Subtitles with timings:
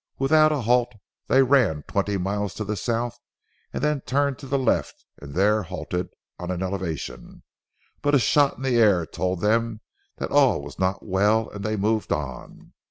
[0.17, 0.93] Without a halt
[1.27, 3.19] they ran twenty miles to the south,
[3.71, 7.43] then turned to the left and there halted on an elevation;
[8.01, 9.79] but a shot in the air told them
[10.17, 12.73] that all was not well and they moved on.